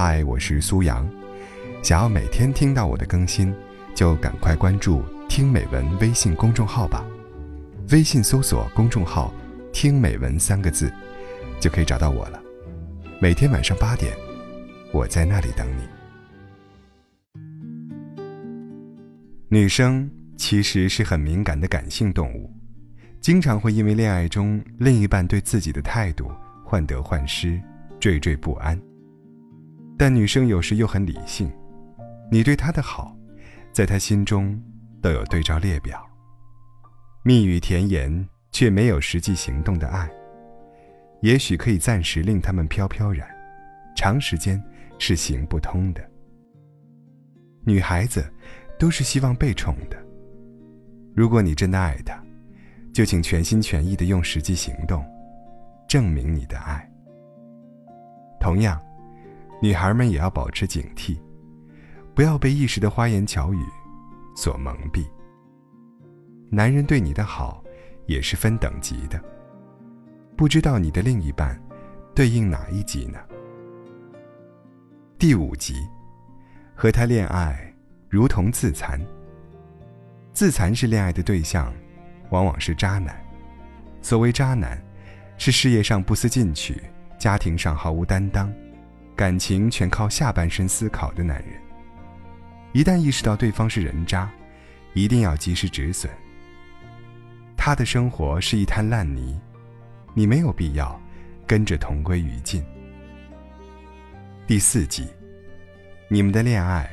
[0.00, 1.04] 嗨，我是苏阳。
[1.82, 3.52] 想要每天听到我的更新，
[3.96, 7.04] 就赶快关注“听美文”微信公众号吧。
[7.90, 9.34] 微信搜索公众号
[9.74, 10.88] “听美文”三个字，
[11.58, 12.40] 就可以找到我了。
[13.20, 14.16] 每天晚上八点，
[14.92, 15.82] 我在那里等你。
[19.48, 22.48] 女生其实是很敏感的感性动物，
[23.20, 26.30] 经常会因为恋爱中另一半对自己的态度
[26.64, 27.60] 患得患失。
[27.98, 28.80] 惴惴不安。
[29.98, 31.50] 但女生有时又很理性，
[32.30, 33.16] 你对她的好，
[33.72, 34.56] 在她心中
[35.02, 36.00] 都有对照列表。
[37.24, 40.08] 蜜语甜言却没有实际行动的爱，
[41.20, 43.28] 也许可以暂时令他们飘飘然，
[43.96, 44.62] 长时间
[45.00, 46.08] 是行不通的。
[47.64, 48.24] 女孩子
[48.78, 49.96] 都是希望被宠的，
[51.14, 52.22] 如果你真的爱她，
[52.94, 55.04] 就请全心全意的用实际行动，
[55.88, 56.88] 证明你的爱。
[58.40, 58.80] 同样，
[59.60, 61.18] 女孩们也要保持警惕，
[62.14, 63.62] 不要被一时的花言巧语
[64.36, 65.04] 所蒙蔽。
[66.50, 67.62] 男人对你的好
[68.06, 69.20] 也是分等级的，
[70.36, 71.60] 不知道你的另一半
[72.14, 73.18] 对应哪一级呢？
[75.18, 75.74] 第五集，
[76.74, 77.74] 和他恋爱
[78.08, 79.00] 如同自残。
[80.32, 81.74] 自残是恋爱的对象，
[82.30, 83.20] 往往是渣男。
[84.00, 84.80] 所谓渣男，
[85.36, 86.80] 是事业上不思进取。
[87.18, 88.48] 家庭上毫无担当，
[89.18, 91.60] 感情全靠下半身思考的男人，
[92.72, 94.30] 一旦意识到对方是人渣，
[94.94, 96.08] 一定要及时止损。
[97.56, 99.36] 他的生活是一滩烂泥，
[100.14, 100.96] 你没有必要
[101.48, 102.64] 跟着同归于尽。
[104.46, 105.08] 第四集，
[106.06, 106.88] 你们的恋爱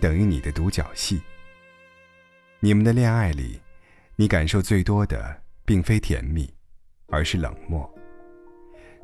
[0.00, 1.22] 等于你的独角戏。
[2.58, 3.60] 你们的恋爱里，
[4.16, 6.52] 你感受最多的并非甜蜜，
[7.06, 7.88] 而是冷漠。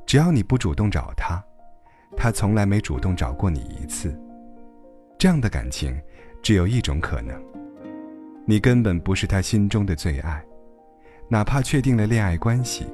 [0.04, 1.40] 只要你不主动找他，
[2.20, 4.12] 他从来没主动找过你一次。
[5.16, 5.96] 这样的感情，
[6.42, 7.40] 只有一种可能：
[8.44, 10.44] 你根本不是他心中的最爱。
[11.28, 12.86] 哪怕确定了恋爱关系，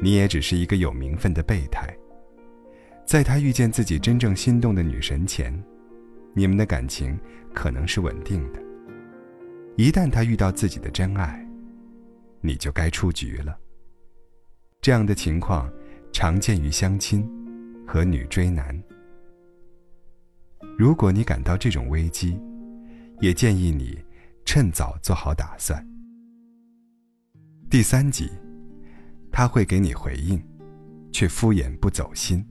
[0.00, 1.86] 你也只是一个有名分的备胎。
[3.04, 5.52] 在他遇见自己真正心动的女神前，
[6.32, 7.18] 你们的感情
[7.52, 8.60] 可能是稳定的。
[9.76, 11.46] 一旦他遇到自己的真爱，
[12.40, 13.58] 你就该出局了。
[14.80, 15.70] 这样的情况。
[16.12, 17.28] 常见于相亲
[17.94, 18.76] 和女追男。
[20.76, 22.36] 如果你感到这种危机，
[23.20, 23.96] 也建议你
[24.44, 25.80] 趁早做好打算。
[27.70, 28.28] 第三集，
[29.30, 30.42] 他会给你回应，
[31.12, 32.44] 却敷衍不走心。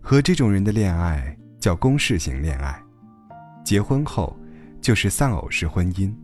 [0.00, 2.80] 和这种人的恋爱叫公式型恋爱，
[3.64, 4.38] 结婚后
[4.80, 6.14] 就是丧偶式婚姻。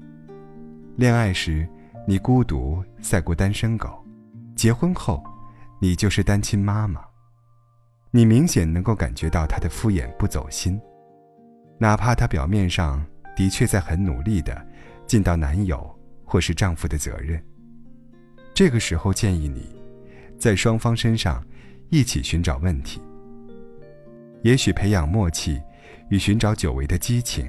[0.94, 1.68] 恋爱时
[2.06, 4.00] 你孤独赛过单身狗，
[4.54, 5.20] 结婚后。
[5.82, 7.02] 你就是单亲妈妈，
[8.12, 10.80] 你明显能够感觉到他的敷衍不走心，
[11.78, 13.04] 哪怕他表面上
[13.36, 14.66] 的确在很努力的
[15.06, 15.88] 尽到男友
[16.24, 17.40] 或是丈夫的责任。
[18.52, 19.80] 这个时候建议你，
[20.36, 21.44] 在双方身上
[21.88, 23.00] 一起寻找问题。
[24.42, 25.62] 也许培养默契
[26.08, 27.46] 与寻找久违的激情，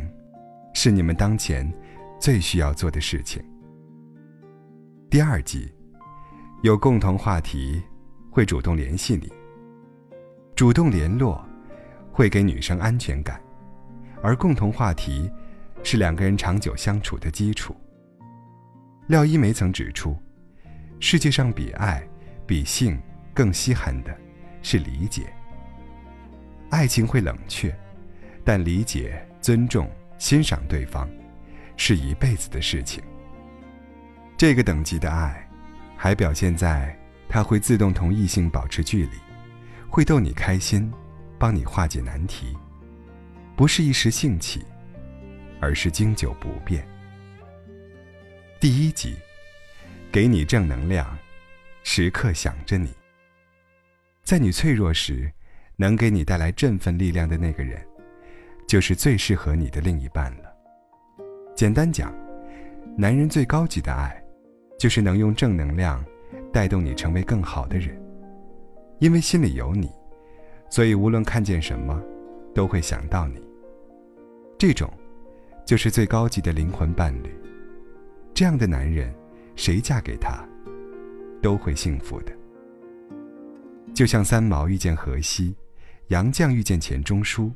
[0.76, 1.72] 是你们当前
[2.20, 3.44] 最需要做的事情。
[5.10, 5.74] 第二集，
[6.62, 7.82] 有共同话题。
[8.34, 9.30] 会主动联系你，
[10.62, 11.44] 主动联络
[12.12, 13.42] 会给女生安全感，
[14.22, 15.28] 而共同话题
[15.82, 17.76] 是两个人长久相处的基础。
[19.08, 20.16] 廖一梅曾指出，
[21.00, 22.08] 世界上比爱、
[22.46, 23.02] 比性
[23.34, 24.16] 更稀罕的
[24.62, 25.34] 是理解。
[26.70, 27.76] 爱情会冷却，
[28.46, 29.90] 但理解、尊重、
[30.20, 31.10] 欣赏对方，
[31.76, 33.04] 是一辈子的事情。
[34.38, 35.50] 这个等级的爱，
[35.98, 36.96] 还表现在。
[37.28, 39.18] 他会自动同异性保持距离，
[39.92, 40.90] 会逗你开心，
[41.38, 42.56] 帮你化解难题，
[43.58, 44.64] 不是一时兴起，
[45.60, 46.88] 而是经久不变。
[48.58, 49.18] 第一集，
[50.10, 51.06] 给你正能量，
[51.84, 52.90] 时刻想着你。
[54.24, 55.30] 在你脆弱时，
[55.76, 57.86] 能给你带来振奋力量的那个人，
[58.66, 60.56] 就是最适合你的另一半了。
[61.54, 62.16] 简单讲，
[62.98, 64.24] 男人最高级的爱，
[64.80, 66.02] 就是能用正能量。
[66.54, 68.01] 带动你成为更好的人，
[69.02, 69.90] 因为心里有你，
[70.70, 72.00] 所以无论看见什么，
[72.54, 73.42] 都会想到你。
[74.60, 74.88] 这种，
[75.66, 77.36] 就是最高级的灵魂伴侣。
[78.32, 79.12] 这样的男人，
[79.56, 80.48] 谁嫁给他，
[81.42, 82.32] 都会幸福的。
[83.92, 85.56] 就像三毛遇见荷西，
[86.10, 87.52] 杨绛遇见钱钟书，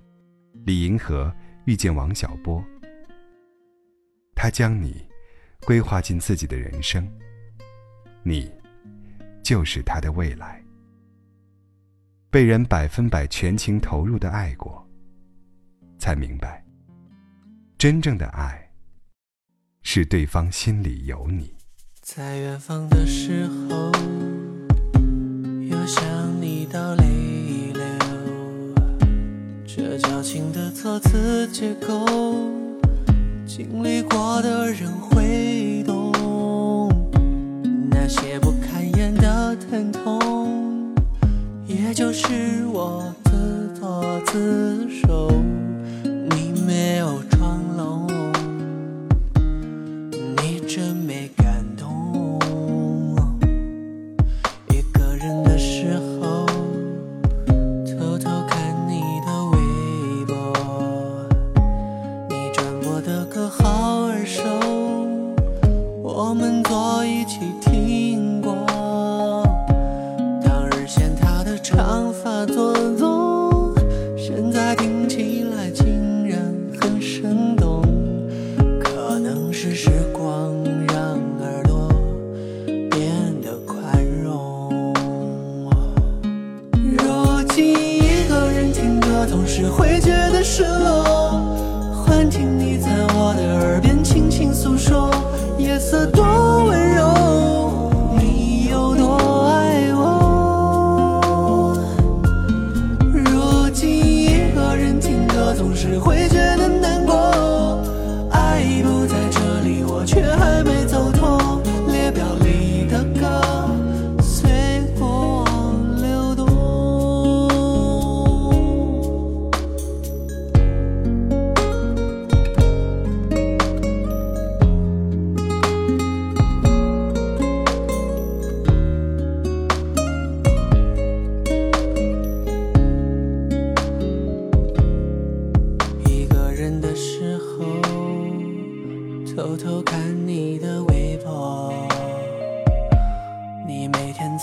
[0.66, 1.32] 李银河
[1.66, 2.64] 遇见王小波。
[4.34, 5.08] 他将你
[5.64, 7.08] 规划进自己的人生，
[8.24, 8.52] 你。
[9.44, 10.65] 就是他的未来。
[12.36, 14.86] 被人百分百全情投入的爱过，
[15.98, 16.66] 才明白，
[17.78, 18.72] 真正的爱
[19.84, 21.56] 是对方心里有你。
[22.02, 23.90] 在远方的时候，
[25.62, 26.04] 又想
[26.42, 27.86] 你到泪流，
[29.66, 32.06] 这矫情的措辞结构，
[33.46, 36.05] 经历过的人会懂。
[42.18, 45.30] 是我自作自受。
[46.30, 48.08] 你没有装聋，
[50.38, 52.40] 你真没感动。
[54.70, 55.55] 一个人的
[72.26, 73.72] 发做作，
[74.18, 76.40] 现在听起来竟然
[76.82, 77.84] 很生动。
[78.84, 80.52] 可能是时光
[80.88, 81.88] 让耳朵
[82.90, 83.12] 变
[83.44, 84.92] 得宽容。
[86.98, 91.05] 如今一个人听歌，总是会觉得失落。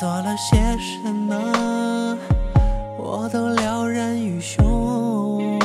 [0.02, 2.19] 做了些什么，
[2.99, 5.60] 我都了然于胸。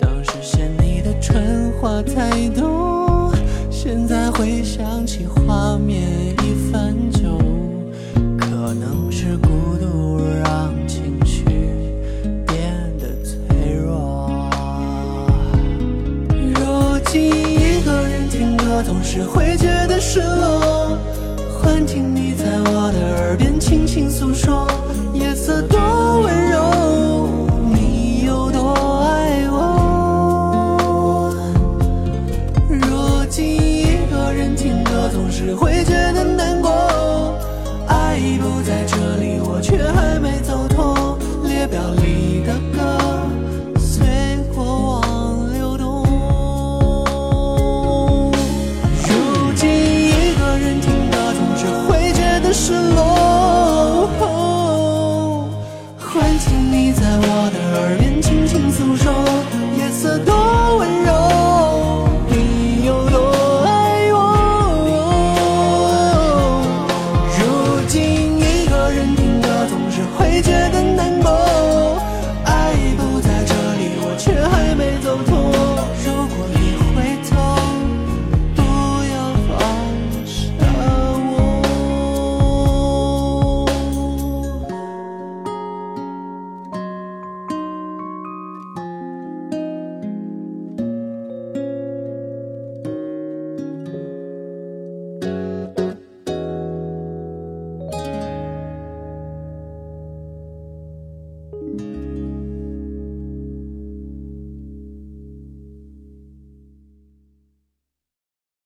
[0.00, 3.32] 当时嫌你的蠢话太多，
[3.70, 6.02] 现在回想起画面
[6.42, 7.38] 已泛旧，
[8.36, 11.44] 可能是孤独让情绪
[12.48, 14.50] 变得脆弱。
[16.32, 20.55] 如今一个人听歌，总是会觉得失落。